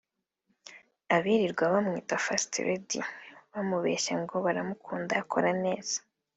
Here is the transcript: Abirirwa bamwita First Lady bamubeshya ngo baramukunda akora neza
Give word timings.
Abirirwa 1.15 1.63
bamwita 1.73 2.15
First 2.25 2.51
Lady 2.67 2.99
bamubeshya 3.53 4.13
ngo 4.21 4.35
baramukunda 4.45 5.13
akora 5.21 5.49
neza 5.63 5.97